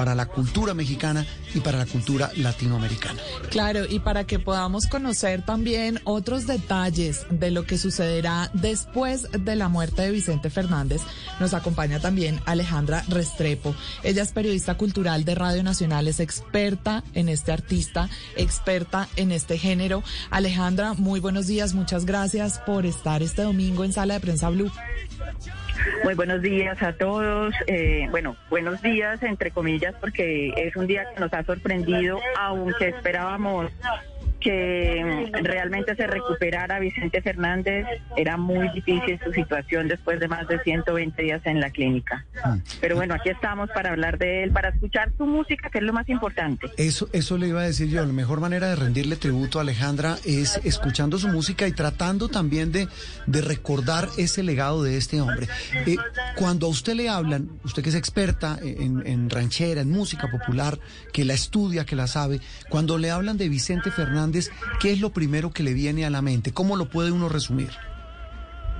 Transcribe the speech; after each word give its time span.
Para 0.00 0.14
la 0.14 0.24
cultura 0.24 0.72
mexicana 0.72 1.26
y 1.54 1.60
para 1.60 1.76
la 1.76 1.84
cultura 1.84 2.30
latinoamericana. 2.34 3.20
Claro, 3.50 3.84
y 3.86 3.98
para 3.98 4.24
que 4.24 4.38
podamos 4.38 4.86
conocer 4.86 5.44
también 5.44 6.00
otros 6.04 6.46
detalles 6.46 7.26
de 7.28 7.50
lo 7.50 7.66
que 7.66 7.76
sucederá 7.76 8.50
después 8.54 9.28
de 9.30 9.56
la 9.56 9.68
muerte 9.68 10.00
de 10.00 10.10
Vicente 10.10 10.48
Fernández, 10.48 11.02
nos 11.38 11.52
acompaña 11.52 12.00
también 12.00 12.40
Alejandra 12.46 13.04
Restrepo. 13.08 13.74
Ella 14.02 14.22
es 14.22 14.32
periodista 14.32 14.78
cultural 14.78 15.26
de 15.26 15.34
Radio 15.34 15.62
Nacional, 15.62 16.08
es 16.08 16.18
experta 16.18 17.04
en 17.12 17.28
este 17.28 17.52
artista, 17.52 18.08
experta 18.36 19.06
en 19.16 19.32
este 19.32 19.58
género. 19.58 20.02
Alejandra, 20.30 20.94
muy 20.94 21.20
buenos 21.20 21.46
días, 21.46 21.74
muchas 21.74 22.06
gracias 22.06 22.58
por 22.60 22.86
estar 22.86 23.22
este 23.22 23.42
domingo 23.42 23.84
en 23.84 23.92
Sala 23.92 24.14
de 24.14 24.20
Prensa 24.20 24.48
Blue. 24.48 24.72
Muy 26.04 26.14
buenos 26.14 26.42
días 26.42 26.82
a 26.82 26.92
todos. 26.92 27.54
Eh, 27.66 28.06
bueno, 28.10 28.36
buenos 28.48 28.80
días 28.82 29.22
entre 29.22 29.50
comillas 29.50 29.94
porque 30.00 30.52
es 30.56 30.76
un 30.76 30.86
día 30.86 31.06
que 31.14 31.20
nos 31.20 31.32
ha 31.32 31.44
sorprendido, 31.44 32.18
aunque 32.38 32.88
esperábamos 32.88 33.70
que 34.40 35.30
realmente 35.42 35.94
se 35.94 36.06
recuperara 36.06 36.78
Vicente 36.78 37.22
Fernández. 37.22 37.86
Era 38.16 38.36
muy 38.36 38.68
difícil 38.70 39.18
su 39.22 39.32
situación 39.32 39.88
después 39.88 40.18
de 40.20 40.28
más 40.28 40.48
de 40.48 40.58
120 40.60 41.22
días 41.22 41.42
en 41.44 41.60
la 41.60 41.70
clínica. 41.70 42.24
Mm. 42.44 42.58
Pero 42.80 42.96
bueno, 42.96 43.14
aquí 43.14 43.28
estamos 43.28 43.70
para 43.70 43.90
hablar 43.90 44.18
de 44.18 44.42
él, 44.42 44.50
para 44.50 44.70
escuchar 44.70 45.12
su 45.16 45.26
música, 45.26 45.70
que 45.70 45.78
es 45.78 45.84
lo 45.84 45.92
más 45.92 46.08
importante. 46.08 46.70
Eso, 46.76 47.08
eso 47.12 47.38
le 47.38 47.48
iba 47.48 47.60
a 47.60 47.64
decir 47.64 47.88
yo. 47.88 48.04
La 48.04 48.12
mejor 48.12 48.40
manera 48.40 48.68
de 48.68 48.76
rendirle 48.76 49.16
tributo 49.16 49.58
a 49.58 49.62
Alejandra 49.62 50.16
es 50.24 50.60
escuchando 50.64 51.18
su 51.18 51.28
música 51.28 51.68
y 51.68 51.72
tratando 51.72 52.28
también 52.28 52.72
de, 52.72 52.88
de 53.26 53.40
recordar 53.42 54.08
ese 54.16 54.42
legado 54.42 54.82
de 54.82 54.96
este 54.96 55.20
hombre. 55.20 55.48
Eh, 55.86 55.96
cuando 56.36 56.66
a 56.66 56.70
usted 56.70 56.94
le 56.94 57.08
hablan, 57.08 57.50
usted 57.64 57.82
que 57.82 57.90
es 57.90 57.94
experta 57.94 58.58
en, 58.62 59.06
en 59.06 59.28
ranchera, 59.28 59.82
en 59.82 59.90
música 59.90 60.30
popular, 60.30 60.78
que 61.12 61.24
la 61.24 61.34
estudia, 61.34 61.84
que 61.84 61.96
la 61.96 62.06
sabe, 62.06 62.40
cuando 62.68 62.98
le 62.98 63.10
hablan 63.10 63.36
de 63.36 63.48
Vicente 63.48 63.90
Fernández, 63.90 64.29
¿qué 64.80 64.92
es 64.92 65.00
lo 65.00 65.10
primero 65.10 65.50
que 65.50 65.62
le 65.62 65.74
viene 65.74 66.04
a 66.04 66.10
la 66.10 66.22
mente? 66.22 66.52
¿Cómo 66.52 66.76
lo 66.76 66.86
puede 66.86 67.10
uno 67.12 67.28
resumir? 67.28 67.70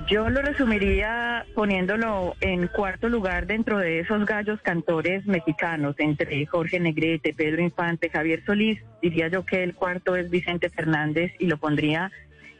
Yo 0.07 0.29
lo 0.29 0.41
resumiría 0.41 1.45
poniéndolo 1.53 2.35
en 2.41 2.67
cuarto 2.67 3.07
lugar 3.07 3.45
dentro 3.45 3.77
de 3.77 3.99
esos 3.99 4.25
gallos 4.25 4.59
cantores 4.61 5.25
mexicanos, 5.25 5.95
entre 5.99 6.45
Jorge 6.45 6.79
Negrete, 6.79 7.33
Pedro 7.33 7.61
Infante, 7.61 8.09
Javier 8.09 8.43
Solís. 8.45 8.79
Diría 9.01 9.27
yo 9.27 9.45
que 9.45 9.63
el 9.63 9.75
cuarto 9.75 10.15
es 10.15 10.29
Vicente 10.29 10.69
Fernández 10.69 11.31
y 11.39 11.45
lo 11.45 11.57
pondría 11.57 12.11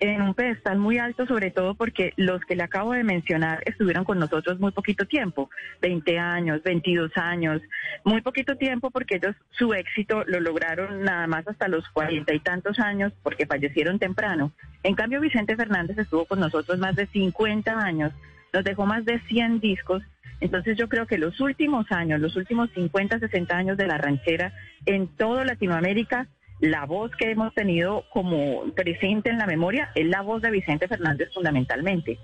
en 0.02 0.24
un 0.24 0.34
pedestal 0.34 0.80
muy 0.80 0.98
alto, 0.98 1.28
sobre 1.28 1.52
todo 1.52 1.76
porque 1.76 2.14
los 2.18 2.42
que 2.42 2.56
le 2.56 2.64
acabo 2.64 2.92
de 2.92 3.04
mencionar 3.04 3.62
estuvieron 3.68 4.04
con 4.04 4.18
nosotros 4.18 4.60
muy 4.60 4.72
poquito 4.72 5.06
tiempo, 5.06 5.52
20 5.80 6.18
años, 6.18 6.64
22 6.64 7.12
años, 7.18 7.62
muy 8.04 8.22
poquito 8.22 8.58
tiempo 8.58 8.90
porque 8.90 9.18
ellos 9.18 9.36
su 9.52 9.76
éxito 9.76 10.24
lo 10.26 10.40
lograron 10.40 11.04
nada 11.04 11.28
más 11.28 11.48
hasta 11.48 11.68
los 11.68 11.88
cuarenta 11.90 12.34
y 12.34 12.40
tantos 12.40 12.80
años 12.80 13.14
porque 13.22 13.46
fallecieron 13.46 14.00
temprano. 14.00 14.52
En 14.82 14.96
cambio, 14.96 15.22
Vicente 15.22 15.56
Fernández 15.56 16.00
estuvo 16.00 16.26
con 16.26 16.40
nosotros 16.40 16.80
más 16.80 16.96
de 16.96 17.06
50 17.06 17.72
años, 17.72 18.12
nos 18.52 18.64
dejó 18.64 18.88
más 18.88 19.06
de 19.06 19.20
100 19.28 19.60
discos. 19.60 20.02
Entonces 20.40 20.76
yo 20.78 20.90
creo 20.90 21.06
que 21.06 21.20
los 21.20 21.40
últimos 21.40 21.86
años, 21.92 22.20
los 22.20 22.36
últimos 22.36 22.72
50, 22.72 23.20
60 23.20 23.56
años 23.56 23.78
de 23.78 23.86
la 23.86 24.00
ranchera 24.00 24.52
en 24.88 25.08
toda 25.10 25.46
Latinoamérica 25.46 26.28
la 26.62 26.86
voz 26.86 27.12
que 27.16 27.32
hemos 27.32 27.54
tenido 27.56 28.06
como 28.12 28.64
presente 28.76 29.32
en 29.32 29.40
la 29.40 29.48
memoria 29.48 29.90
es 29.96 30.06
la 30.06 30.22
voz 30.22 30.44
de 30.44 30.52
Vicente 30.52 30.88
Fernández 30.88 31.30
fundamentalmente. 31.34 32.20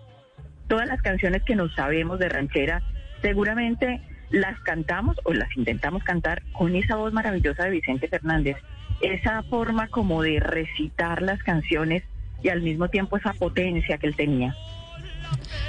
Todas 0.67 0.87
las 0.87 1.01
canciones 1.01 1.41
que 1.43 1.55
nos 1.55 1.73
sabemos 1.73 2.19
de 2.19 2.29
ranchera, 2.29 2.83
seguramente 3.21 3.99
las 4.29 4.59
cantamos 4.59 5.17
o 5.23 5.33
las 5.33 5.55
intentamos 5.57 6.03
cantar 6.03 6.43
con 6.51 6.75
esa 6.75 6.97
voz 6.97 7.13
maravillosa 7.13 7.63
de 7.63 7.71
Vicente 7.71 8.07
Fernández, 8.07 8.57
esa 9.01 9.41
forma 9.43 9.87
como 9.87 10.21
de 10.21 10.39
recitar 10.39 11.23
las 11.23 11.41
canciones 11.41 12.03
y 12.43 12.49
al 12.49 12.61
mismo 12.61 12.89
tiempo 12.89 13.17
esa 13.17 13.33
potencia 13.33 13.97
que 13.97 14.05
él 14.05 14.15
tenía. 14.15 14.55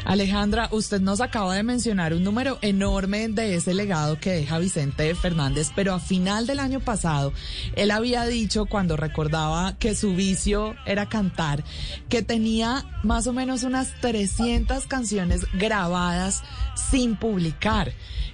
Alejandra, 0.05 0.69
usted 0.73 1.01
nos 1.01 1.21
acaba 1.21 1.55
de 1.55 1.63
mencionar 1.63 2.15
un 2.15 2.25
número 2.25 2.59
enorme 2.63 3.29
de 3.29 3.55
ese 3.55 3.75
legado 3.75 4.19
que 4.19 4.33
deja 4.33 4.59
Vicente 4.59 5.15
Fernández, 5.15 5.71
pero 5.75 5.93
a 5.93 6.01
final 6.01 6.47
del 6.47 6.61
año 6.61 6.81
pasado, 6.81 7.33
él 7.77 7.91
había 7.91 8.25
dicho 8.25 8.67
cuando 8.67 8.97
recordaba 8.97 9.77
que 9.79 9.95
su 9.95 10.15
vicio 10.15 10.77
era 10.87 11.09
cantar, 11.09 11.65
que 12.09 12.23
tenía 12.23 12.85
más 13.03 13.27
o 13.27 13.33
menos 13.33 13.63
unas 13.63 13.93
300 14.01 14.87
canciones 14.87 15.47
grabadas 15.55 16.43
sin 16.91 17.17
publicar. 17.17 17.93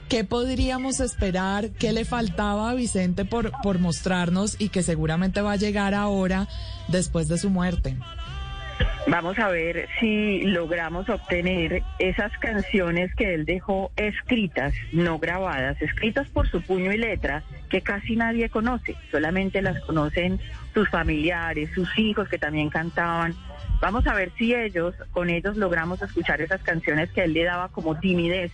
¿Qué 0.09 0.23
podríamos 0.23 1.01
esperar? 1.01 1.71
¿Qué 1.71 1.93
le 1.93 2.05
faltaba 2.05 2.71
a 2.71 2.75
Vicente 2.75 3.25
por, 3.25 3.53
por 3.63 3.79
mostrarnos 3.79 4.57
y 4.59 4.69
que 4.69 4.83
seguramente 4.83 5.41
va 5.41 5.53
a 5.53 5.57
llegar 5.57 5.95
ahora 5.95 6.47
después 6.89 7.27
de 7.29 7.39
su 7.39 7.49
muerte? 7.49 7.97
Vamos 9.07 9.39
a 9.39 9.49
ver 9.49 9.87
si 10.01 10.43
logramos 10.45 11.09
obtener 11.09 11.83
esas 11.99 12.33
canciones 12.39 13.15
que 13.15 13.35
él 13.35 13.45
dejó 13.45 13.93
escritas, 13.97 14.73
no 14.93 15.19
grabadas, 15.19 15.81
escritas 15.83 16.27
por 16.29 16.49
su 16.49 16.63
puño 16.63 16.91
y 16.91 16.97
letra, 16.97 17.43
que 17.69 17.83
casi 17.83 18.17
nadie 18.17 18.49
conoce, 18.49 18.97
solamente 19.11 19.61
las 19.61 19.79
conocen 19.83 20.41
sus 20.73 20.89
familiares, 20.89 21.71
sus 21.75 21.99
hijos 21.99 22.29
que 22.29 22.39
también 22.39 22.71
cantaban. 22.71 23.35
Vamos 23.81 24.07
a 24.07 24.15
ver 24.15 24.33
si 24.39 24.55
ellos, 24.55 24.95
con 25.13 25.29
ellos 25.29 25.57
logramos 25.57 26.01
escuchar 26.01 26.41
esas 26.41 26.63
canciones 26.63 27.11
que 27.11 27.25
él 27.25 27.35
le 27.35 27.45
daba 27.45 27.69
como 27.69 27.99
timidez 28.01 28.53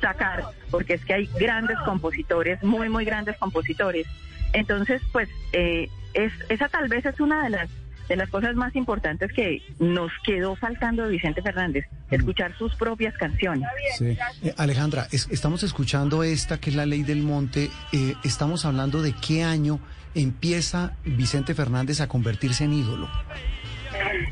sacar, 0.00 0.44
porque 0.70 0.94
es 0.94 1.04
que 1.04 1.14
hay 1.14 1.26
grandes 1.38 1.78
compositores, 1.78 2.62
muy, 2.62 2.90
muy 2.90 3.06
grandes 3.06 3.36
compositores. 3.38 4.06
Entonces, 4.52 5.00
pues, 5.10 5.28
eh, 5.52 5.88
es, 6.12 6.32
esa 6.50 6.68
tal 6.68 6.88
vez 6.88 7.06
es 7.06 7.18
una 7.18 7.44
de 7.44 7.50
las 7.50 7.70
de 8.08 8.16
las 8.16 8.28
cosas 8.30 8.54
más 8.54 8.74
importantes 8.76 9.32
que 9.32 9.62
nos 9.78 10.10
quedó 10.24 10.56
faltando 10.56 11.04
de 11.04 11.10
Vicente 11.10 11.42
Fernández, 11.42 11.86
escuchar 12.10 12.56
sus 12.56 12.74
propias 12.76 13.14
canciones. 13.16 13.68
Sí. 13.98 14.16
Eh, 14.42 14.54
Alejandra, 14.56 15.08
estamos 15.10 15.62
escuchando 15.62 16.22
esta 16.22 16.58
que 16.58 16.70
es 16.70 16.76
la 16.76 16.86
ley 16.86 17.02
del 17.02 17.22
monte, 17.22 17.70
eh, 17.92 18.14
estamos 18.24 18.64
hablando 18.64 19.02
de 19.02 19.12
qué 19.12 19.42
año 19.42 19.80
empieza 20.14 20.96
Vicente 21.04 21.54
Fernández 21.54 22.00
a 22.00 22.08
convertirse 22.08 22.64
en 22.64 22.72
ídolo. 22.72 23.08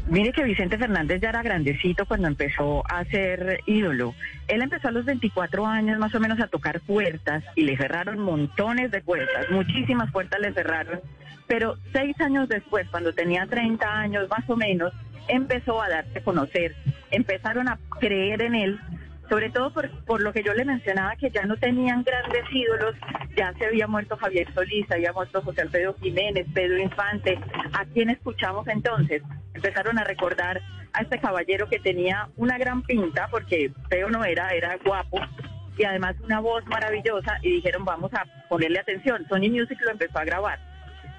Mire 0.09 0.33
que 0.33 0.45
Vicente 0.45 0.79
Fernández 0.79 1.21
ya 1.21 1.31
era 1.31 1.43
grandecito 1.43 2.07
cuando 2.07 2.29
empezó 2.29 2.83
a 2.89 3.05
ser 3.05 3.61
ídolo. 3.67 4.15
Él 4.49 4.63
empezó 4.63 4.89
a 4.89 4.93
los 4.93 5.05
24 5.05 5.67
años 5.67 5.99
más 5.99 6.15
o 6.15 6.21
menos 6.21 6.41
a 6.41 6.47
tocar 6.47 6.81
puertas 6.81 7.43
y 7.55 7.63
le 7.63 7.77
cerraron 7.77 8.19
montones 8.19 8.91
de 8.91 9.01
puertas, 9.01 9.51
muchísimas 9.51 10.11
puertas 10.13 10.41
le 10.41 10.53
cerraron 10.53 11.01
pero 11.47 11.77
seis 11.93 12.19
años 12.21 12.49
después, 12.49 12.89
cuando 12.91 13.13
tenía 13.13 13.47
30 13.47 13.87
años 13.87 14.29
más 14.29 14.49
o 14.49 14.57
menos, 14.57 14.93
empezó 15.29 15.83
a 15.83 15.89
darse 15.89 16.19
a 16.19 16.25
conocer, 16.25 16.75
empezaron 17.11 17.69
a 17.69 17.79
creer 18.01 18.43
en 18.43 18.55
él, 18.55 18.81
sobre 19.29 19.51
todo 19.51 19.73
por, 19.73 19.91
por 20.05 20.23
lo 20.23 20.33
que 20.33 20.43
yo 20.43 20.53
le 20.55 20.65
mencionaba, 20.65 21.17
que 21.17 21.31
ya 21.31 21.45
no 21.45 21.57
tenían 21.57 22.03
grandes 22.03 22.45
ídolos, 22.53 22.95
ya 23.37 23.53
se 23.55 23.67
había 23.67 23.87
muerto 23.87 24.17
Javier 24.17 24.53
Solís, 24.53 24.91
había 24.91 25.13
muerto 25.13 25.43
José 25.43 25.63
Alfredo 25.63 25.95
Jiménez, 26.01 26.47
Pedro 26.53 26.79
Infante, 26.79 27.39
¿a 27.73 27.85
quién 27.87 28.11
escuchamos 28.11 28.67
entonces? 28.69 29.23
Empezaron 29.65 29.99
a 29.99 30.05
recordar 30.05 30.61
a 30.93 31.01
este 31.01 31.19
caballero 31.19 31.69
que 31.69 31.79
tenía 31.79 32.29
una 32.37 32.59
gran 32.59 32.83
pinta, 32.83 33.29
porque 33.31 33.73
feo 33.89 34.11
no 34.11 34.23
era, 34.23 34.51
era 34.51 34.77
guapo, 34.85 35.19
y 35.79 35.85
además 35.85 36.17
una 36.23 36.41
voz 36.41 36.67
maravillosa, 36.67 37.39
y 37.41 37.51
dijeron, 37.53 37.85
vamos 37.85 38.13
a 38.13 38.27
ponerle 38.51 38.81
atención. 38.81 39.27
Sony 39.27 39.51
Music 39.51 39.79
lo 39.81 39.93
empezó 39.93 40.19
a 40.19 40.25
grabar 40.25 40.59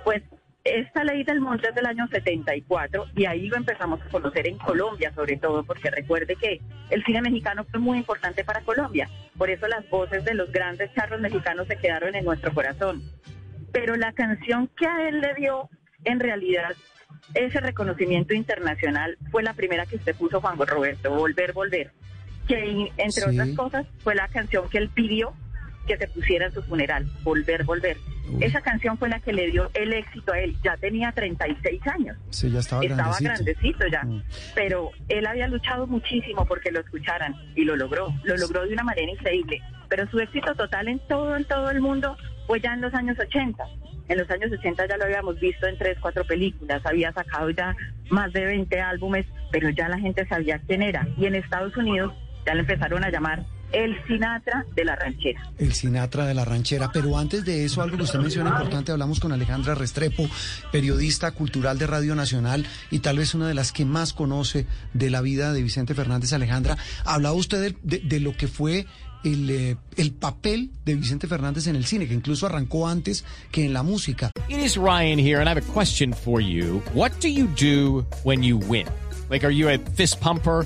pues 0.06 0.22
esta 0.64 1.04
ley 1.04 1.24
del 1.24 1.42
monte 1.42 1.70
es 1.70 1.76
del 1.76 1.86
año 1.86 2.08
74 2.08 3.08
y 3.16 3.26
ahí 3.26 3.48
lo 3.48 3.58
empezamos 3.58 4.02
a 4.02 4.10
conocer 4.10 4.48
en 4.48 4.58
Colombia 4.58 5.12
sobre 5.14 5.38
todo 5.38 5.64
porque 5.64 5.92
recuerde 5.92 6.36
que 6.36 6.62
el 6.92 7.04
cine 7.04 7.22
mexicano 7.22 7.66
fue 7.66 7.80
muy 7.80 7.98
importante 7.98 8.44
para 8.44 8.62
Colombia, 8.62 9.10
por 9.38 9.50
eso 9.50 9.68
las 9.68 9.88
voces 9.90 10.24
de 10.24 10.36
los 10.36 10.52
grandes 10.52 10.94
charros 10.94 11.20
mexicanos 11.20 11.68
se 11.68 11.78
quedaron 11.78 12.16
en 12.16 12.24
nuestro 12.24 12.54
corazón. 12.54 13.04
Pero 13.72 13.96
la 13.96 14.14
canción 14.14 14.70
que 14.78 14.88
a 14.88 15.10
él 15.10 15.20
le 15.20 15.34
dio 15.34 15.70
en 16.04 16.20
realidad 16.20 16.76
ese 17.34 17.60
reconocimiento 17.60 18.34
internacional 18.34 19.18
fue 19.32 19.44
la 19.44 19.54
primera 19.54 19.86
que 19.86 19.98
usted 19.98 20.16
puso 20.16 20.42
Juan 20.42 20.58
Roberto, 20.58 21.12
Volver, 21.12 21.54
Volver, 21.54 21.92
que 22.48 22.92
entre 22.98 23.24
otras 23.26 23.50
cosas 23.50 23.88
fue 24.00 24.16
la 24.16 24.28
canción 24.28 24.70
que 24.70 24.78
él 24.78 24.90
pidió 24.90 25.34
que 25.88 25.98
se 25.98 26.08
pusiera 26.08 26.48
en 26.48 26.54
su 26.54 26.64
funeral, 26.64 27.06
Volver, 27.24 27.64
Volver. 27.64 27.98
Esa 28.40 28.62
canción 28.62 28.98
fue 28.98 29.08
la 29.08 29.20
que 29.20 29.32
le 29.34 29.52
dio 29.52 29.70
el 29.76 29.94
éxito 29.94 30.34
a 30.34 30.40
él. 30.40 30.56
Ya 30.64 30.76
tenía 30.78 31.12
36 31.12 31.80
años. 31.88 32.18
Sí, 32.32 32.50
ya 32.50 32.60
estaba, 32.60 32.82
Estaba 32.84 33.16
grandecito. 33.20 33.44
grandecito 33.44 33.88
ya. 33.88 34.04
Mm. 34.04 34.24
Pero 34.56 34.90
él 35.10 35.28
había 35.28 35.48
luchado 35.48 35.86
muchísimo 35.86 36.44
porque 36.46 36.72
lo 36.72 36.80
escucharan 36.80 37.36
y 37.56 37.64
lo 37.66 37.76
logró. 37.76 38.08
Lo 38.24 38.36
logró 38.38 38.66
de 38.66 38.74
una 38.74 38.84
manera 38.84 39.12
increíble. 39.12 39.62
Pero 39.90 40.10
su 40.10 40.20
éxito 40.20 40.56
total 40.56 40.88
en 40.88 41.00
todo, 41.08 41.38
en 41.38 41.46
todo 41.46 41.70
el 41.70 41.82
mundo 41.82 42.18
fue 42.48 42.60
ya 42.60 42.74
en 42.74 42.82
los 42.82 42.94
años 42.96 43.18
80. 43.20 43.64
En 44.08 44.18
los 44.20 44.30
años 44.30 44.52
80 44.52 44.88
ya 44.88 44.98
lo 44.98 45.06
habíamos 45.06 45.40
visto 45.40 45.66
en 45.68 45.78
tres, 45.78 45.98
cuatro 46.00 46.24
películas, 46.26 46.82
había 46.86 47.12
sacado 47.14 47.50
ya 47.50 47.76
más 48.10 48.32
de 48.34 48.46
20 48.46 48.80
álbumes, 48.82 49.26
pero 49.52 49.70
ya 49.70 49.90
la 49.90 49.98
gente 50.00 50.28
sabía 50.28 50.60
quién 50.68 50.82
era. 50.84 51.08
Y 51.18 51.26
en 51.26 51.36
Estados 51.36 51.76
Unidos 51.78 52.14
ya 52.46 52.54
le 52.54 52.62
empezaron 52.62 53.04
a 53.04 53.10
llamar 53.10 53.46
el 53.72 53.98
Sinatra 54.06 54.64
de 54.76 54.86
la 54.86 54.96
ranchera. 54.96 55.42
El 55.58 55.74
Sinatra 55.74 56.26
de 56.28 56.34
la 56.36 56.46
ranchera. 56.46 56.92
Pero 56.94 57.18
antes 57.18 57.44
de 57.44 57.66
eso, 57.66 57.82
algo 57.82 57.98
que 57.98 58.04
usted 58.04 58.20
menciona 58.20 58.52
importante, 58.52 58.92
hablamos 58.92 59.20
con 59.20 59.32
Alejandra 59.34 59.74
Restrepo, 59.76 60.30
periodista 60.72 61.32
cultural 61.32 61.78
de 61.78 61.88
Radio 61.88 62.16
Nacional 62.16 62.66
y 62.92 63.00
tal 63.00 63.18
vez 63.18 63.34
una 63.34 63.48
de 63.48 63.54
las 63.54 63.72
que 63.72 63.84
más 63.86 64.14
conoce 64.14 64.66
de 64.94 65.10
la 65.10 65.22
vida 65.22 65.52
de 65.52 65.64
Vicente 65.64 65.96
Fernández. 65.96 66.32
Alejandra, 66.34 66.78
hablaba 67.06 67.36
usted 67.36 67.62
de, 67.62 67.76
de- 67.82 68.00
de 68.08 68.20
lo 68.20 68.34
que 68.38 68.48
fue 68.48 68.86
el, 69.26 69.50
eh, 69.50 69.78
el 69.98 70.12
papel 70.12 70.72
de 70.86 70.96
Vicente 70.96 71.28
Fernández 71.28 71.68
en 71.68 71.76
el 71.76 71.86
cine, 71.86 72.08
que 72.08 72.14
incluso 72.14 72.46
arrancó 72.46 72.88
antes 72.88 73.26
que 73.52 73.66
en 73.66 73.74
la 73.74 73.84
música. 73.84 74.32
It 74.48 74.60
is 74.60 74.78
Ryan 74.78 75.20
here, 75.20 75.40
and 75.40 75.48
I 75.48 75.54
have 75.54 75.62
a 75.62 75.74
question 75.74 76.14
for 76.14 76.40
you. 76.40 76.82
What 76.94 77.12
do 77.20 77.28
you 77.28 77.48
do 77.60 78.06
when 78.24 78.44
you 78.44 78.58
win? 78.58 78.88
Like, 79.30 79.46
are 79.46 79.54
you 79.54 79.70
a 79.70 79.78
fist 79.78 80.22
pumper? 80.22 80.66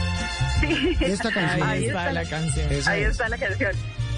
Esta 1.01 1.31
canción. 1.31 1.67
Ahí 1.69 1.77
Ahí 1.79 1.85
está 1.87 1.99
está. 2.09 2.13
la 2.13 2.29
canción. 2.29 2.71
Esa 2.71 2.91
Ahí 2.91 3.01
es. 3.03 3.09
está 3.09 3.29
la 3.29 3.37
canción. 3.37 3.71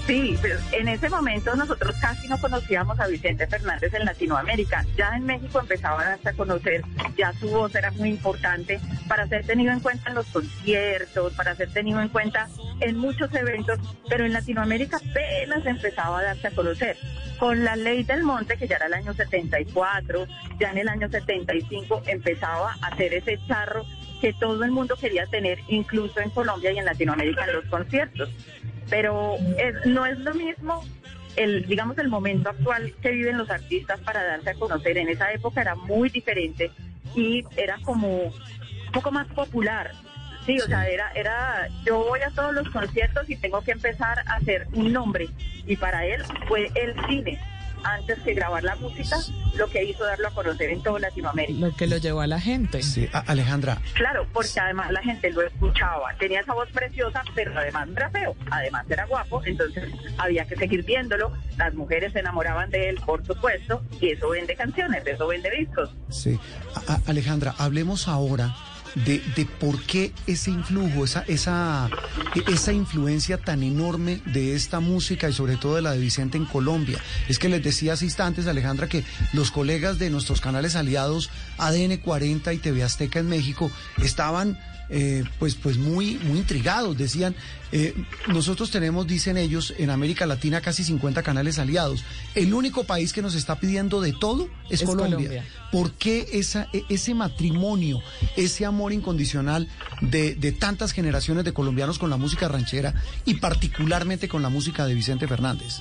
Sí, 0.06 0.36
pero 0.42 0.58
en 0.72 0.88
ese 0.88 1.08
momento 1.08 1.56
nosotros 1.56 1.96
casi 1.98 2.28
no 2.28 2.38
conocíamos 2.38 3.00
a 3.00 3.06
Vicente 3.06 3.46
Fernández 3.46 3.94
en 3.94 4.04
Latinoamérica. 4.04 4.84
Ya 4.98 5.16
en 5.16 5.24
México 5.24 5.60
empezaba 5.60 6.02
a 6.02 6.08
darse 6.10 6.28
a 6.28 6.32
conocer, 6.34 6.82
ya 7.16 7.32
su 7.32 7.48
voz 7.48 7.74
era 7.74 7.90
muy 7.92 8.10
importante 8.10 8.80
para 9.08 9.26
ser 9.28 9.46
tenido 9.46 9.72
en 9.72 9.80
cuenta 9.80 10.10
en 10.10 10.16
los 10.16 10.26
conciertos, 10.26 11.32
para 11.32 11.54
ser 11.56 11.70
tenido 11.72 12.02
en 12.02 12.10
cuenta 12.10 12.48
en 12.80 12.98
muchos 12.98 13.32
eventos, 13.34 13.78
pero 14.06 14.26
en 14.26 14.34
Latinoamérica 14.34 14.98
apenas 14.98 15.64
empezaba 15.64 16.18
a 16.18 16.22
darse 16.24 16.48
a 16.48 16.50
conocer. 16.50 16.98
Con 17.38 17.64
la 17.64 17.74
ley 17.74 18.04
del 18.04 18.24
monte, 18.24 18.58
que 18.58 18.68
ya 18.68 18.76
era 18.76 18.86
el 18.86 18.94
año 18.94 19.14
74, 19.14 20.26
ya 20.60 20.70
en 20.70 20.78
el 20.78 20.88
año 20.90 21.08
75 21.08 22.02
empezaba 22.06 22.76
a 22.82 22.88
hacer 22.88 23.14
ese 23.14 23.38
charro 23.48 23.86
que 24.20 24.32
todo 24.32 24.64
el 24.64 24.70
mundo 24.70 24.96
quería 24.96 25.26
tener, 25.26 25.58
incluso 25.68 26.20
en 26.20 26.30
Colombia 26.30 26.72
y 26.72 26.78
en 26.78 26.84
Latinoamérica 26.84 27.44
en 27.46 27.52
los 27.54 27.64
conciertos. 27.66 28.30
Pero 28.90 29.36
es- 29.58 29.86
no 29.86 30.06
es 30.06 30.18
lo 30.18 30.34
mismo 30.34 30.82
el 31.36 31.66
digamos 31.66 31.98
el 31.98 32.08
momento 32.08 32.48
actual 32.50 32.92
que 33.02 33.10
viven 33.10 33.36
los 33.38 33.50
artistas 33.50 33.98
para 34.00 34.22
darse 34.22 34.50
a 34.50 34.54
conocer. 34.54 34.96
En 34.98 35.08
esa 35.08 35.32
época 35.32 35.60
era 35.62 35.74
muy 35.74 36.08
diferente 36.08 36.70
y 37.14 37.44
era 37.56 37.78
como 37.82 38.08
un 38.26 38.32
poco 38.92 39.10
más 39.10 39.26
popular. 39.28 39.92
Sí 40.46 40.58
o 40.60 40.66
sea 40.66 40.86
era 40.88 41.10
era 41.14 41.68
yo 41.84 41.98
voy 42.04 42.20
a 42.20 42.30
todos 42.30 42.54
los 42.54 42.68
conciertos 42.70 43.28
y 43.30 43.36
tengo 43.36 43.62
que 43.62 43.72
empezar 43.72 44.18
a 44.26 44.34
hacer 44.36 44.68
un 44.74 44.92
nombre. 44.92 45.28
Y 45.66 45.76
para 45.76 46.06
él 46.06 46.22
fue 46.46 46.70
el 46.74 46.94
cine 47.08 47.40
antes 47.84 48.18
que 48.20 48.34
grabar 48.34 48.62
la 48.64 48.74
música 48.76 49.16
lo 49.56 49.68
que 49.68 49.84
hizo 49.84 50.04
darlo 50.04 50.28
a 50.28 50.30
conocer 50.32 50.70
en 50.70 50.82
toda 50.82 50.98
Latinoamérica 50.98 51.60
Lo 51.66 51.72
que 51.76 51.86
lo 51.86 51.96
llevó 51.98 52.20
a 52.22 52.26
la 52.26 52.40
gente. 52.40 52.82
Sí, 52.82 53.08
a- 53.12 53.20
Alejandra, 53.20 53.78
Claro, 53.94 54.26
porque 54.32 54.58
además 54.60 54.90
la 54.90 55.02
gente 55.02 55.30
lo 55.30 55.42
escuchaba. 55.42 56.12
Tenía 56.18 56.40
esa 56.40 56.54
voz 56.54 56.68
preciosa, 56.72 57.22
pero 57.34 57.56
además 57.58 57.88
era 57.94 58.10
feo. 58.10 58.34
Además 58.50 58.84
era 58.88 59.04
guapo, 59.06 59.42
entonces 59.44 59.84
había 60.18 60.44
que 60.46 60.56
seguir 60.56 60.84
viéndolo. 60.84 61.32
Las 61.56 61.72
mujeres 61.74 62.12
se 62.12 62.20
enamoraban 62.20 62.70
de 62.70 62.88
él, 62.90 63.00
por 63.06 63.24
supuesto, 63.24 63.82
y 64.00 64.10
eso 64.10 64.30
vende 64.30 64.56
canciones, 64.56 65.06
eso 65.06 65.26
vende 65.28 65.50
discos. 65.50 65.90
Sí. 66.10 66.38
A- 66.88 67.00
Alejandra, 67.06 67.54
hablemos 67.58 68.08
ahora 68.08 68.54
de, 68.94 69.22
de 69.36 69.46
por 69.46 69.80
qué 69.82 70.12
ese 70.26 70.50
influjo, 70.50 71.04
esa, 71.04 71.24
esa, 71.26 71.90
esa 72.46 72.72
influencia 72.72 73.38
tan 73.38 73.62
enorme 73.62 74.20
de 74.26 74.54
esta 74.54 74.80
música 74.80 75.28
y 75.28 75.32
sobre 75.32 75.56
todo 75.56 75.76
de 75.76 75.82
la 75.82 75.92
de 75.92 75.98
Vicente 75.98 76.38
en 76.38 76.44
Colombia. 76.44 76.98
Es 77.28 77.38
que 77.38 77.48
les 77.48 77.62
decía 77.62 77.94
hace 77.94 78.04
instantes, 78.04 78.46
Alejandra, 78.46 78.88
que 78.88 79.04
los 79.32 79.50
colegas 79.50 79.98
de 79.98 80.10
nuestros 80.10 80.40
canales 80.40 80.76
aliados 80.76 81.30
ADN 81.58 81.96
40 81.98 82.52
y 82.52 82.58
TV 82.58 82.82
Azteca 82.82 83.18
en 83.18 83.28
México 83.28 83.70
estaban 84.02 84.58
eh, 84.96 85.24
pues, 85.40 85.56
pues 85.56 85.76
muy, 85.76 86.14
muy 86.22 86.38
intrigados. 86.38 86.96
Decían, 86.96 87.34
eh, 87.72 87.94
nosotros 88.28 88.70
tenemos, 88.70 89.08
dicen 89.08 89.36
ellos, 89.36 89.74
en 89.76 89.90
América 89.90 90.24
Latina 90.24 90.60
casi 90.60 90.84
50 90.84 91.24
canales 91.24 91.58
aliados. 91.58 92.04
El 92.36 92.54
único 92.54 92.84
país 92.84 93.12
que 93.12 93.20
nos 93.20 93.34
está 93.34 93.58
pidiendo 93.58 94.00
de 94.00 94.12
todo 94.12 94.48
es, 94.70 94.82
Es 94.82 94.88
Colombia. 94.88 95.16
Colombia. 95.16 95.44
¿Por 95.72 95.90
qué 95.94 96.28
esa, 96.32 96.68
e- 96.72 96.84
ese 96.88 97.12
matrimonio, 97.12 98.00
ese 98.36 98.64
amor 98.64 98.92
incondicional 98.92 99.68
de, 100.00 100.36
de 100.36 100.52
tantas 100.52 100.92
generaciones 100.92 101.44
de 101.44 101.52
colombianos 101.52 101.98
con 101.98 102.08
la 102.08 102.16
música 102.16 102.46
ranchera 102.46 102.94
y 103.24 103.34
particularmente 103.34 104.28
con 104.28 104.42
la 104.42 104.48
música 104.48 104.86
de 104.86 104.94
Vicente 104.94 105.26
Fernández? 105.26 105.80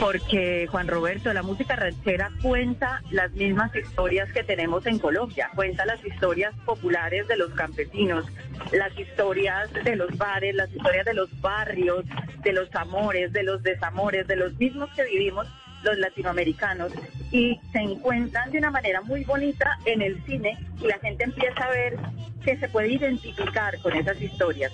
Porque 0.00 0.66
Juan 0.70 0.88
Roberto, 0.88 1.32
la 1.32 1.42
música 1.42 1.76
ranchera 1.76 2.30
cuenta 2.42 3.02
las 3.10 3.32
mismas 3.32 3.74
historias 3.74 4.30
que 4.32 4.42
tenemos 4.42 4.86
en 4.86 4.98
Colombia, 4.98 5.50
cuenta 5.54 5.84
las 5.84 6.04
historias 6.04 6.54
populares 6.64 7.26
de 7.28 7.36
los 7.36 7.52
campesinos, 7.54 8.26
las 8.72 8.96
historias 8.98 9.72
de 9.72 9.96
los 9.96 10.16
bares, 10.16 10.54
las 10.54 10.72
historias 10.72 11.04
de 11.04 11.14
los 11.14 11.40
barrios, 11.40 12.04
de 12.42 12.52
los 12.52 12.74
amores, 12.74 13.32
de 13.32 13.42
los 13.42 13.62
desamores, 13.62 14.26
de 14.26 14.36
los 14.36 14.54
mismos 14.58 14.90
que 14.94 15.04
vivimos 15.04 15.46
los 15.82 15.98
latinoamericanos 15.98 16.92
y 17.30 17.60
se 17.72 17.78
encuentran 17.78 18.50
de 18.50 18.58
una 18.58 18.70
manera 18.70 19.00
muy 19.02 19.24
bonita 19.24 19.78
en 19.84 20.02
el 20.02 20.22
cine 20.24 20.58
y 20.80 20.86
la 20.86 20.98
gente 20.98 21.24
empieza 21.24 21.64
a 21.64 21.70
ver 21.70 21.96
que 22.44 22.56
se 22.56 22.68
puede 22.68 22.92
identificar 22.92 23.78
con 23.80 23.94
esas 23.94 24.20
historias. 24.20 24.72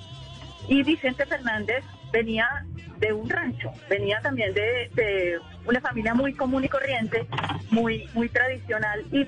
Y 0.69 0.83
Vicente 0.83 1.27
Fernández 1.27 1.85
venía 2.13 2.65
de 3.03 3.13
un 3.13 3.29
rancho, 3.29 3.73
venía 3.91 4.21
también 4.21 4.55
de, 4.55 4.89
de 4.95 5.39
una 5.67 5.81
familia 5.81 6.15
muy 6.15 6.33
común 6.33 6.65
y 6.65 6.69
corriente, 6.69 7.27
muy, 7.71 8.09
muy 8.15 8.29
tradicional, 8.29 9.05
y 9.11 9.27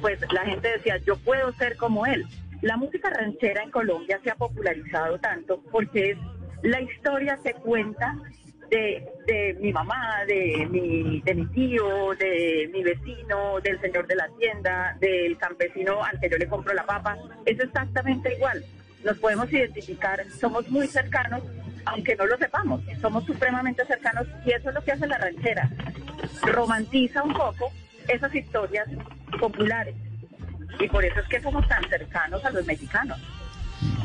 pues 0.00 0.18
la 0.32 0.44
gente 0.46 0.68
decía, 0.68 0.96
yo 1.06 1.16
puedo 1.16 1.52
ser 1.52 1.76
como 1.76 2.06
él. 2.06 2.24
La 2.62 2.76
música 2.76 3.10
ranchera 3.10 3.62
en 3.62 3.70
Colombia 3.70 4.18
se 4.24 4.30
ha 4.30 4.34
popularizado 4.34 5.18
tanto 5.18 5.62
porque 5.70 6.12
es 6.12 6.18
la 6.62 6.80
historia 6.80 7.38
se 7.42 7.54
cuenta 7.54 8.16
de, 8.70 9.06
de 9.26 9.56
mi 9.60 9.72
mamá, 9.72 10.24
de 10.26 10.66
mi, 10.70 11.20
de 11.20 11.34
mi 11.34 11.46
tío, 11.48 12.10
de 12.18 12.70
mi 12.72 12.82
vecino, 12.82 13.60
del 13.60 13.80
señor 13.80 14.06
de 14.06 14.14
la 14.14 14.28
tienda, 14.38 14.96
del 15.00 15.36
campesino 15.36 16.02
al 16.02 16.18
que 16.20 16.30
yo 16.30 16.38
le 16.38 16.46
compro 16.46 16.72
la 16.72 16.84
papa. 16.84 17.16
Es 17.44 17.58
exactamente 17.60 18.34
igual. 18.34 18.64
Nos 19.04 19.18
podemos 19.18 19.50
identificar, 19.52 20.22
somos 20.30 20.68
muy 20.68 20.86
cercanos, 20.86 21.42
aunque 21.86 22.16
no 22.16 22.26
lo 22.26 22.36
sepamos, 22.38 22.80
somos 23.00 23.24
supremamente 23.24 23.84
cercanos 23.86 24.26
y 24.44 24.52
eso 24.52 24.68
es 24.68 24.74
lo 24.74 24.82
que 24.82 24.92
hace 24.92 25.06
la 25.06 25.18
ranchera. 25.18 25.70
Romantiza 26.42 27.22
un 27.22 27.32
poco 27.32 27.72
esas 28.08 28.34
historias 28.34 28.88
populares 29.38 29.94
y 30.78 30.88
por 30.88 31.04
eso 31.04 31.20
es 31.20 31.28
que 31.28 31.40
somos 31.40 31.66
tan 31.68 31.82
cercanos 31.88 32.44
a 32.44 32.50
los 32.50 32.64
mexicanos. 32.66 33.18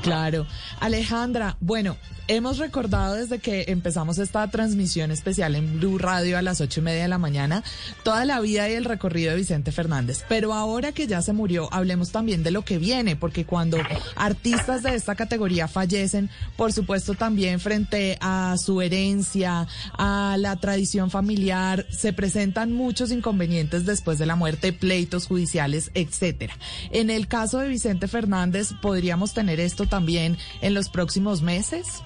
Claro. 0.01 0.45
Alejandra, 0.79 1.57
bueno, 1.59 1.97
hemos 2.27 2.57
recordado 2.57 3.15
desde 3.15 3.39
que 3.39 3.65
empezamos 3.67 4.17
esta 4.17 4.49
transmisión 4.49 5.11
especial 5.11 5.55
en 5.55 5.79
Blue 5.79 5.97
Radio 5.97 6.37
a 6.37 6.41
las 6.41 6.61
ocho 6.61 6.79
y 6.79 6.83
media 6.83 7.03
de 7.03 7.07
la 7.07 7.17
mañana 7.17 7.63
toda 8.03 8.25
la 8.25 8.39
vida 8.39 8.69
y 8.69 8.73
el 8.73 8.85
recorrido 8.85 9.31
de 9.31 9.37
Vicente 9.37 9.71
Fernández. 9.71 10.23
Pero 10.27 10.53
ahora 10.53 10.91
que 10.91 11.07
ya 11.07 11.21
se 11.21 11.33
murió, 11.33 11.69
hablemos 11.71 12.11
también 12.11 12.43
de 12.43 12.51
lo 12.51 12.63
que 12.63 12.77
viene, 12.77 13.15
porque 13.15 13.45
cuando 13.45 13.77
artistas 14.15 14.83
de 14.83 14.95
esta 14.95 15.15
categoría 15.15 15.67
fallecen, 15.67 16.29
por 16.57 16.73
supuesto 16.73 17.13
también 17.13 17.59
frente 17.59 18.17
a 18.21 18.55
su 18.57 18.81
herencia, 18.81 19.67
a 19.97 20.35
la 20.39 20.55
tradición 20.55 21.11
familiar, 21.11 21.85
se 21.89 22.13
presentan 22.13 22.71
muchos 22.71 23.11
inconvenientes 23.11 23.85
después 23.85 24.17
de 24.17 24.25
la 24.25 24.35
muerte, 24.35 24.73
pleitos 24.73 25.27
judiciales, 25.27 25.91
etcétera. 25.93 26.57
En 26.91 27.09
el 27.09 27.27
caso 27.27 27.59
de 27.59 27.69
Vicente 27.69 28.07
Fernández, 28.07 28.73
¿podríamos 28.81 29.33
tener 29.33 29.59
esto 29.59 29.85
también 29.85 30.37
en 30.61 30.73
los 30.73 30.89
próximos 30.89 31.41
meses? 31.41 32.03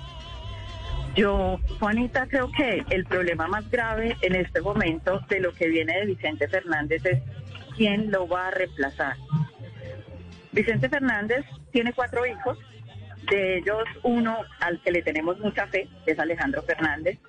Yo, 1.20 1.60
Juanita, 1.80 2.28
creo 2.28 2.50
que 2.50 2.86
el 2.92 3.04
problema 3.04 3.46
más 3.46 3.70
grave 3.70 4.16
en 4.22 4.36
este 4.36 4.62
momento 4.62 5.20
de 5.28 5.42
lo 5.42 5.54
que 5.54 5.68
viene 5.68 6.00
de 6.00 6.06
Vicente 6.06 6.48
Fernández 6.48 7.06
es 7.06 7.22
quién 7.76 8.10
lo 8.10 8.26
va 8.26 8.48
a 8.48 8.52
reemplazar. 8.52 9.18
Vicente 10.54 10.88
Fernández 10.88 11.44
tiene 11.74 11.92
cuatro 11.92 12.26
hijos, 12.26 12.58
de 13.30 13.58
ellos 13.58 13.84
uno 14.04 14.38
al 14.62 14.82
que 14.82 14.94
le 14.94 15.02
tenemos 15.02 15.38
mucha 15.40 15.68
fe, 15.68 15.90
que 16.06 16.12
es 16.12 16.20
Alejandro 16.20 16.62
Fernández, 16.62 17.20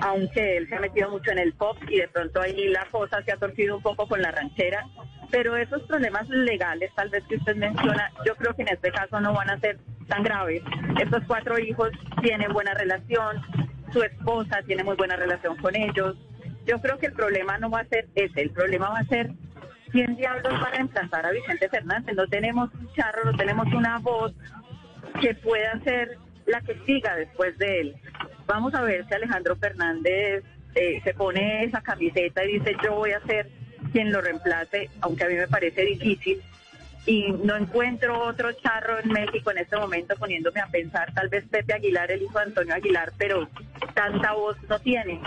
aunque 0.00 0.56
él 0.56 0.66
se 0.70 0.76
ha 0.76 0.80
metido 0.80 1.10
mucho 1.10 1.30
en 1.30 1.40
el 1.40 1.52
pop 1.52 1.76
y 1.90 1.98
de 1.98 2.08
pronto 2.08 2.40
ahí 2.40 2.68
la 2.68 2.86
cosa 2.86 3.22
se 3.22 3.32
ha 3.32 3.36
torcido 3.36 3.76
un 3.76 3.82
poco 3.82 4.08
con 4.08 4.22
la 4.22 4.30
ranchera, 4.30 4.86
pero 5.30 5.58
esos 5.58 5.82
problemas 5.82 6.26
legales 6.30 6.90
tal 6.94 7.10
vez 7.10 7.22
que 7.28 7.36
usted 7.36 7.54
menciona, 7.54 8.10
yo 8.24 8.34
creo 8.36 8.56
que 8.56 8.62
en 8.62 8.68
este 8.68 8.90
caso 8.90 9.20
no 9.20 9.34
van 9.34 9.50
a 9.50 9.60
ser 9.60 9.78
tan 10.10 10.22
graves. 10.22 10.62
Estos 11.00 11.22
cuatro 11.26 11.58
hijos 11.58 11.90
tienen 12.20 12.52
buena 12.52 12.74
relación, 12.74 13.40
su 13.92 14.02
esposa 14.02 14.60
tiene 14.66 14.84
muy 14.84 14.96
buena 14.96 15.16
relación 15.16 15.56
con 15.56 15.74
ellos. 15.74 16.16
Yo 16.66 16.78
creo 16.80 16.98
que 16.98 17.06
el 17.06 17.12
problema 17.14 17.56
no 17.56 17.70
va 17.70 17.80
a 17.80 17.84
ser 17.86 18.08
ese, 18.14 18.42
el 18.42 18.50
problema 18.50 18.90
va 18.90 18.98
a 18.98 19.04
ser 19.04 19.30
quién 19.90 20.16
diablos 20.16 20.52
va 20.52 20.68
a 20.68 20.70
reemplazar 20.72 21.24
a 21.24 21.30
Vicente 21.30 21.68
Fernández. 21.68 22.14
No 22.14 22.26
tenemos 22.26 22.68
un 22.74 22.92
charro, 22.92 23.24
no 23.24 23.36
tenemos 23.36 23.66
una 23.72 23.98
voz 23.98 24.34
que 25.20 25.34
pueda 25.34 25.80
ser 25.80 26.18
la 26.46 26.60
que 26.60 26.78
siga 26.84 27.16
después 27.16 27.56
de 27.58 27.80
él. 27.80 27.96
Vamos 28.46 28.74
a 28.74 28.82
ver 28.82 29.06
si 29.06 29.14
Alejandro 29.14 29.56
Fernández 29.56 30.44
eh, 30.74 31.00
se 31.02 31.14
pone 31.14 31.64
esa 31.64 31.80
camiseta 31.80 32.44
y 32.44 32.58
dice 32.58 32.76
yo 32.84 32.96
voy 32.96 33.12
a 33.12 33.20
ser 33.26 33.48
quien 33.92 34.12
lo 34.12 34.20
reemplace, 34.20 34.90
aunque 35.00 35.24
a 35.24 35.28
mí 35.28 35.34
me 35.34 35.48
parece 35.48 35.82
difícil. 35.84 36.42
Y 37.06 37.32
no 37.32 37.56
encuentro 37.56 38.22
otro 38.24 38.52
charro 38.52 38.98
en 38.98 39.08
México 39.10 39.50
en 39.50 39.58
este 39.58 39.76
momento 39.76 40.14
poniéndome 40.16 40.60
a 40.60 40.66
pensar, 40.66 41.12
tal 41.14 41.28
vez 41.28 41.44
Pepe 41.48 41.72
Aguilar, 41.72 42.10
el 42.10 42.22
hijo 42.22 42.38
de 42.38 42.44
Antonio 42.44 42.74
Aguilar, 42.74 43.12
pero 43.16 43.48
tanta 43.94 44.32
voz 44.32 44.56
no 44.68 44.78
tiene. 44.78 45.20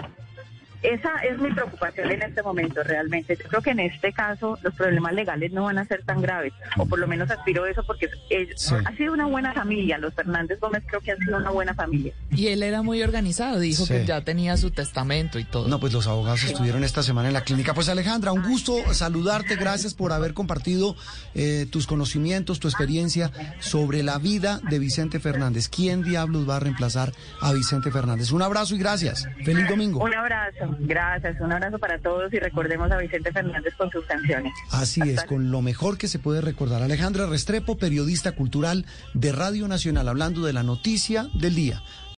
Esa 0.84 1.10
es 1.30 1.40
mi 1.40 1.50
preocupación 1.52 2.12
en 2.12 2.22
este 2.22 2.44
momento 2.44 2.84
realmente. 2.84 3.38
Yo 3.42 3.48
creo 3.50 3.62
que 3.62 3.70
en 3.72 3.80
este 3.80 4.12
caso 4.14 4.60
los 4.62 4.74
problemas 4.76 5.14
legales 5.14 5.52
no 5.54 5.64
van 5.64 5.78
a 5.78 5.86
ser 5.86 6.04
tan 6.04 6.22
graves, 6.22 6.54
o 6.78 6.86
por 6.86 7.00
lo 7.00 7.08
menos 7.08 7.32
aspiro 7.32 7.64
a 7.64 7.70
eso 7.70 7.84
porque 7.86 8.10
Sí. 8.58 8.76
ha 8.86 8.96
sido 8.98 9.14
una 9.14 9.26
buena 9.26 9.54
familia. 9.54 9.98
Los 9.98 10.14
Fernández 10.14 10.60
Gómez 10.60 10.84
creo 10.88 11.00
que 11.02 11.12
han 11.12 11.18
sido 11.20 11.38
una 11.38 11.50
buena 11.52 11.74
familia. 11.74 12.14
Y 12.32 12.48
él 12.48 12.64
era 12.64 12.82
muy 12.82 13.02
organizado, 13.02 13.60
dijo 13.60 13.86
Sí. 13.86 13.94
que 13.94 14.06
ya 14.06 14.22
tenía 14.22 14.58
su 14.58 14.72
testamento 14.72 15.40
y 15.40 15.46
todo. 15.46 15.68
No, 15.68 15.80
pues 15.80 15.94
los 15.94 16.08
abogados 16.08 16.44
estuvieron 16.44 16.84
esta 16.84 17.02
semana 17.02 17.30
en 17.30 17.34
la 17.34 17.42
clínica. 17.42 17.74
Pues 17.74 17.88
Alejandra, 17.90 18.32
un 18.34 18.44
gusto 18.44 18.76
saludarte. 18.94 19.56
Gracias 19.56 19.94
por 19.94 20.12
haber 20.12 20.34
compartido 20.34 20.96
eh, 21.36 21.66
tus 21.72 21.88
conocimientos, 21.88 22.60
tu 22.60 22.68
experiencia 22.68 23.32
sobre 23.60 24.04
la 24.04 24.18
vida 24.18 24.60
de 24.70 24.80
Vicente 24.80 25.20
Fernández. 25.20 25.70
¿Quién 25.70 26.04
diablos 26.04 26.48
va 26.48 26.58
a 26.58 26.60
reemplazar 26.60 27.14
a 27.42 27.54
Vicente 27.54 27.90
Fernández? 27.92 28.32
Un 28.32 28.42
abrazo 28.42 28.76
y 28.76 28.80
gracias. 28.80 29.26
Feliz 29.46 29.68
domingo. 29.68 30.04
Un 30.04 30.14
abrazo, 30.14 30.73
gracias, 30.80 31.40
un 31.40 31.52
abrazo 31.52 31.80
para 31.80 32.00
todos 32.00 32.34
y 32.34 32.40
recordemos 32.40 32.92
a 32.92 32.98
Vicente 32.98 33.32
Fernández 33.32 33.74
con 33.76 33.90
sus 33.92 34.06
canciones. 34.06 34.54
Así 34.72 35.02
es, 35.02 35.24
con 35.24 35.52
lo 35.52 35.62
mejor 35.62 35.98
que 35.98 36.08
se 36.08 36.20
puede 36.20 36.42
recordar. 36.42 36.82
Alejandra 36.82 37.26
Restrepo, 37.28 37.78
periodista 37.78 38.34
cultural 38.34 38.86
de 39.14 39.32
Radio 39.32 39.68
Nacional, 39.68 40.08
hablando 40.08 40.46
de 40.46 40.54
la 40.54 40.64
noticia 40.64 41.28
del 41.34 41.56
día. 41.56 41.82